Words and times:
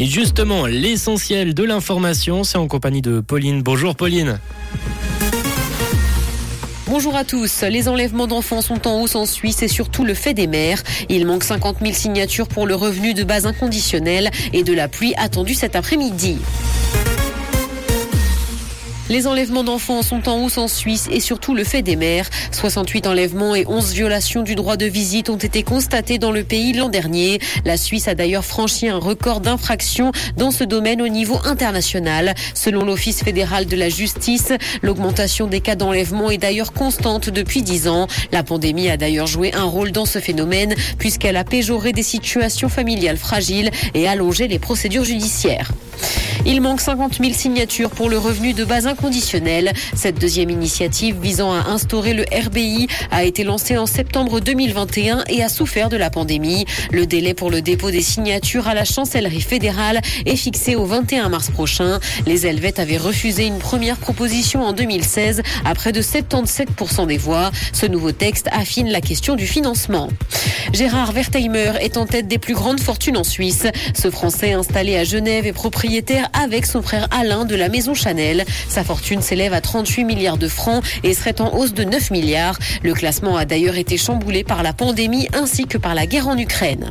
Et 0.00 0.06
justement, 0.06 0.64
l'essentiel 0.64 1.52
de 1.52 1.62
l'information, 1.62 2.42
c'est 2.42 2.56
en 2.56 2.68
compagnie 2.68 3.02
de 3.02 3.20
Pauline. 3.20 3.60
Bonjour 3.60 3.94
Pauline. 3.94 4.40
Bonjour 6.86 7.14
à 7.14 7.24
tous. 7.24 7.60
Les 7.64 7.86
enlèvements 7.86 8.26
d'enfants 8.26 8.62
sont 8.62 8.88
en 8.88 9.02
hausse 9.02 9.14
en 9.14 9.26
Suisse 9.26 9.62
et 9.62 9.68
surtout 9.68 10.06
le 10.06 10.14
fait 10.14 10.32
des 10.32 10.46
mères. 10.46 10.82
Il 11.10 11.26
manque 11.26 11.44
50 11.44 11.80
000 11.82 11.92
signatures 11.92 12.48
pour 12.48 12.66
le 12.66 12.74
revenu 12.74 13.12
de 13.12 13.24
base 13.24 13.44
inconditionnel 13.44 14.30
et 14.54 14.62
de 14.62 14.72
la 14.72 14.88
pluie 14.88 15.12
attendue 15.18 15.52
cet 15.52 15.76
après-midi. 15.76 16.38
Les 19.10 19.26
enlèvements 19.26 19.64
d'enfants 19.64 20.02
sont 20.02 20.28
en 20.28 20.44
hausse 20.44 20.56
en 20.56 20.68
Suisse 20.68 21.08
et 21.10 21.18
surtout 21.18 21.52
le 21.52 21.64
fait 21.64 21.82
des 21.82 21.96
mères. 21.96 22.30
68 22.52 23.08
enlèvements 23.08 23.56
et 23.56 23.66
11 23.66 23.92
violations 23.92 24.42
du 24.42 24.54
droit 24.54 24.76
de 24.76 24.86
visite 24.86 25.30
ont 25.30 25.36
été 25.36 25.64
constatés 25.64 26.18
dans 26.18 26.30
le 26.30 26.44
pays 26.44 26.74
l'an 26.74 26.88
dernier. 26.88 27.40
La 27.64 27.76
Suisse 27.76 28.06
a 28.06 28.14
d'ailleurs 28.14 28.44
franchi 28.44 28.88
un 28.88 28.98
record 28.98 29.40
d'infractions 29.40 30.12
dans 30.36 30.52
ce 30.52 30.62
domaine 30.62 31.02
au 31.02 31.08
niveau 31.08 31.40
international. 31.44 32.36
Selon 32.54 32.84
l'Office 32.84 33.24
fédéral 33.24 33.66
de 33.66 33.74
la 33.74 33.88
justice, 33.88 34.52
l'augmentation 34.80 35.48
des 35.48 35.60
cas 35.60 35.74
d'enlèvement 35.74 36.30
est 36.30 36.38
d'ailleurs 36.38 36.72
constante 36.72 37.30
depuis 37.30 37.62
10 37.62 37.88
ans. 37.88 38.06
La 38.30 38.44
pandémie 38.44 38.90
a 38.90 38.96
d'ailleurs 38.96 39.26
joué 39.26 39.52
un 39.54 39.64
rôle 39.64 39.90
dans 39.90 40.06
ce 40.06 40.20
phénomène 40.20 40.76
puisqu'elle 41.00 41.36
a 41.36 41.42
péjoré 41.42 41.92
des 41.92 42.04
situations 42.04 42.68
familiales 42.68 43.16
fragiles 43.16 43.72
et 43.94 44.06
allongé 44.06 44.46
les 44.46 44.60
procédures 44.60 45.04
judiciaires. 45.04 45.72
Il 46.46 46.62
manque 46.62 46.80
50 46.80 47.18
000 47.20 47.32
signatures 47.34 47.90
pour 47.90 48.08
le 48.08 48.16
revenu 48.16 48.54
de 48.54 48.64
base 48.64 48.86
inconditionnel. 48.86 49.72
Cette 49.94 50.18
deuxième 50.18 50.48
initiative 50.48 51.20
visant 51.20 51.52
à 51.52 51.68
instaurer 51.68 52.14
le 52.14 52.24
RBI 52.32 52.86
a 53.10 53.24
été 53.24 53.44
lancée 53.44 53.76
en 53.76 53.86
septembre 53.86 54.40
2021 54.40 55.24
et 55.28 55.42
a 55.42 55.48
souffert 55.48 55.90
de 55.90 55.96
la 55.96 56.08
pandémie. 56.08 56.64
Le 56.92 57.06
délai 57.06 57.34
pour 57.34 57.50
le 57.50 57.60
dépôt 57.60 57.90
des 57.90 58.00
signatures 58.00 58.68
à 58.68 58.74
la 58.74 58.84
chancellerie 58.84 59.42
fédérale 59.42 60.00
est 60.24 60.36
fixé 60.36 60.76
au 60.76 60.86
21 60.86 61.28
mars 61.28 61.50
prochain. 61.50 62.00
Les 62.26 62.46
Helvètes 62.46 62.78
avaient 62.78 62.96
refusé 62.96 63.46
une 63.46 63.58
première 63.58 63.98
proposition 63.98 64.62
en 64.62 64.72
2016 64.72 65.42
à 65.64 65.74
près 65.74 65.92
de 65.92 66.00
77% 66.00 67.06
des 67.06 67.18
voix. 67.18 67.50
Ce 67.72 67.86
nouveau 67.86 68.12
texte 68.12 68.48
affine 68.52 68.88
la 68.88 69.02
question 69.02 69.36
du 69.36 69.46
financement. 69.46 70.08
Gérard 70.72 71.12
Wertheimer 71.12 71.72
est 71.80 71.96
en 71.96 72.06
tête 72.06 72.28
des 72.28 72.38
plus 72.38 72.54
grandes 72.54 72.80
fortunes 72.80 73.16
en 73.16 73.24
Suisse. 73.24 73.66
Ce 73.94 74.10
Français 74.10 74.52
installé 74.52 74.96
à 74.96 75.04
Genève 75.04 75.46
est 75.46 75.52
propriétaire 75.52 75.79
avec 76.34 76.66
son 76.66 76.82
frère 76.82 77.08
Alain 77.10 77.46
de 77.46 77.54
la 77.54 77.70
maison 77.70 77.94
Chanel. 77.94 78.44
Sa 78.68 78.84
fortune 78.84 79.22
s'élève 79.22 79.54
à 79.54 79.62
38 79.62 80.04
milliards 80.04 80.36
de 80.36 80.46
francs 80.46 80.84
et 81.02 81.14
serait 81.14 81.40
en 81.40 81.54
hausse 81.54 81.72
de 81.72 81.84
9 81.84 82.10
milliards. 82.10 82.58
Le 82.82 82.92
classement 82.92 83.36
a 83.38 83.46
d'ailleurs 83.46 83.76
été 83.76 83.96
chamboulé 83.96 84.44
par 84.44 84.62
la 84.62 84.74
pandémie 84.74 85.28
ainsi 85.32 85.66
que 85.66 85.78
par 85.78 85.94
la 85.94 86.06
guerre 86.06 86.28
en 86.28 86.36
Ukraine. 86.36 86.90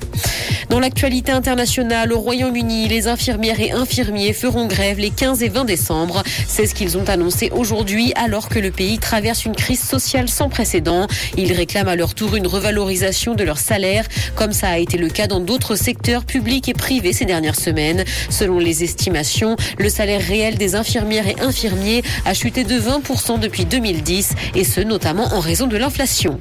Dans 0.70 0.80
l'actualité 0.80 1.32
internationale, 1.32 2.14
au 2.14 2.20
Royaume-Uni, 2.20 2.88
les 2.88 3.08
infirmières 3.08 3.60
et 3.60 3.72
infirmiers 3.72 4.34
feront 4.34 4.68
grève 4.68 5.00
les 5.00 5.10
15 5.10 5.42
et 5.42 5.50
20 5.50 5.66
décembre. 5.66 6.22
C'est 6.48 6.68
ce 6.68 6.76
qu'ils 6.76 6.96
ont 6.96 7.10
annoncé 7.10 7.50
aujourd'hui 7.50 8.14
alors 8.16 8.50
que 8.50 8.60
le 8.60 8.70
pays 8.70 9.00
traverse 9.00 9.46
une 9.46 9.56
crise 9.56 9.82
sociale 9.82 10.30
sans 10.30 10.48
précédent. 10.48 11.08
Ils 11.38 11.54
réclament 11.54 11.88
à 11.88 11.96
leur 11.96 12.14
tour 12.14 12.36
une 12.36 12.46
revalorisation 12.46 13.34
de 13.34 13.44
leur 13.44 13.58
salaire, 13.58 14.06
comme 14.36 14.54
ça 14.54 14.70
a 14.70 14.78
été 14.78 15.00
le 15.00 15.10
cas 15.10 15.26
dans 15.26 15.40
d'autres 15.40 15.76
secteurs 15.76 16.24
publics 16.24 16.70
et 16.70 16.74
privés 16.74 17.14
ces 17.14 17.26
dernières 17.26 17.60
semaines. 17.60 18.04
Selon 18.30 18.60
les 18.60 18.84
estimations, 18.84 19.56
le 19.80 19.90
salaire 19.90 20.22
réel 20.22 20.60
des 20.60 20.76
infirmières 20.76 21.28
et 21.28 21.36
infirmiers 21.42 22.04
a 22.26 22.36
chuté 22.36 22.64
de 22.64 22.80
20% 22.80 23.40
depuis 23.40 23.66
2010 23.66 24.34
et 24.54 24.64
ce 24.64 24.82
notamment 24.82 25.34
en 25.34 25.40
raison 25.40 25.66
de 25.66 25.78
l'inflation. 25.78 26.40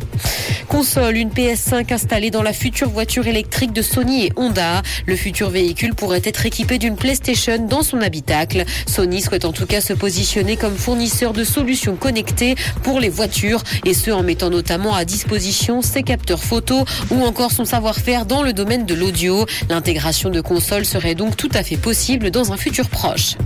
Console, 0.69 1.17
une 1.17 1.31
PS5 1.31 1.95
installée 1.95 2.31
dans 2.31 2.43
la 2.43 2.53
future 2.53 2.91
voiture 2.91 3.27
électrique 3.27 3.73
de 3.73 3.81
Sony 3.81 4.17
Honda. 4.36 4.83
Le 5.06 5.16
futur 5.16 5.50
véhicule 5.50 5.94
pourrait 5.94 6.22
être 6.24 6.44
équipé 6.47 6.78
d'une 6.78 6.97
PlayStation 6.97 7.66
dans 7.66 7.83
son 7.83 8.00
habitacle. 8.00 8.64
Sony 8.86 9.22
souhaite 9.22 9.44
en 9.44 9.52
tout 9.52 9.66
cas 9.66 9.80
se 9.80 9.92
positionner 9.92 10.56
comme 10.56 10.77
fournisseur 10.77 11.33
de 11.33 11.44
solutions 11.44 11.97
connectées 11.97 12.55
pour 12.83 13.00
les 13.00 13.09
voitures 13.09 13.62
et 13.84 13.94
ce 13.94 14.10
en 14.10 14.22
mettant 14.22 14.50
notamment 14.50 14.94
à 14.94 15.04
disposition 15.04 15.82
ses 15.82 16.03
capteurs 16.03 16.43
photo 16.43 16.84
ou 17.10 17.22
encore 17.22 17.53
son 17.53 17.65
savoir-faire 17.65 18.26
dans 18.26 18.43
le 18.43 18.53
domaine 18.53 18.87
de 18.87 18.94
l'audio. 18.94 19.47
L'intégration 19.69 20.31
de 20.31 20.41
consoles 20.41 20.84
serait 20.84 21.14
donc 21.14 21.37
tout 21.37 21.50
à 21.54 21.62
fait 21.62 21.76
possible 21.76 22.31
dans 22.31 22.53
un 22.53 22.56
futur 22.56 22.88
proche. 22.88 23.37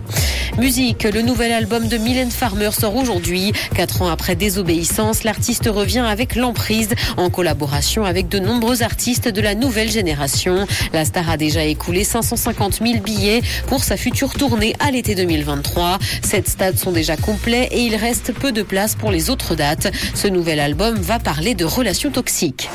Musique, 0.58 1.04
le 1.04 1.22
nouvel 1.22 1.52
album 1.52 1.88
de 1.88 1.96
Mylène 1.96 2.30
Farmer 2.30 2.70
sort 2.72 2.96
aujourd'hui. 2.96 3.52
Quatre 3.74 4.02
ans 4.02 4.08
après 4.08 4.36
Désobéissance, 4.36 5.24
l'artiste 5.24 5.68
revient 5.72 6.04
avec 6.06 6.36
l'emprise 6.36 6.90
en 7.16 7.30
collaboration 7.30 8.04
avec 8.04 8.28
de 8.28 8.38
nombreux 8.38 8.82
artistes 8.82 9.28
de 9.28 9.40
la 9.40 9.54
nouvelle 9.54 9.90
génération. 9.90 10.61
La 10.92 11.04
star 11.04 11.28
a 11.30 11.36
déjà 11.36 11.64
écoulé 11.64 12.04
550 12.04 12.80
000 12.82 13.00
billets 13.02 13.42
pour 13.66 13.84
sa 13.84 13.96
future 13.96 14.34
tournée 14.34 14.74
à 14.78 14.90
l'été 14.90 15.14
2023. 15.14 15.98
Sept 16.22 16.48
stades 16.48 16.78
sont 16.78 16.92
déjà 16.92 17.16
complets 17.16 17.68
et 17.72 17.80
il 17.80 17.96
reste 17.96 18.32
peu 18.32 18.52
de 18.52 18.62
place 18.62 18.94
pour 18.94 19.10
les 19.10 19.30
autres 19.30 19.54
dates. 19.54 19.92
Ce 20.14 20.28
nouvel 20.28 20.60
album 20.60 20.96
va 20.96 21.18
parler 21.18 21.54
de 21.54 21.64
relations 21.64 22.10
toxiques. 22.10 22.68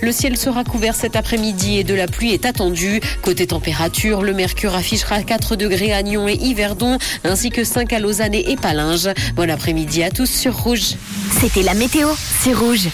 Le 0.00 0.12
ciel 0.12 0.36
sera 0.36 0.62
couvert 0.62 0.94
cet 0.94 1.16
après-midi 1.16 1.78
et 1.78 1.84
de 1.84 1.94
la 1.94 2.06
pluie 2.06 2.32
est 2.32 2.46
attendue. 2.46 3.00
Côté 3.22 3.48
température, 3.48 4.22
le 4.22 4.32
mercure 4.32 4.76
affichera 4.76 5.22
4 5.22 5.56
degrés 5.56 5.92
à 5.92 6.02
Nyon 6.02 6.28
et 6.28 6.34
Yverdon, 6.34 6.98
ainsi 7.24 7.50
que 7.50 7.64
5 7.64 7.92
à 7.92 7.98
Lausanne 7.98 8.34
et 8.34 8.56
Palinges. 8.56 9.08
Bon 9.34 9.50
après-midi 9.50 10.04
à 10.04 10.10
tous 10.10 10.30
sur 10.30 10.56
Rouge. 10.56 10.94
C'était 11.40 11.62
la 11.62 11.74
météo, 11.74 12.08
c'est 12.42 12.52
Rouge. 12.52 12.88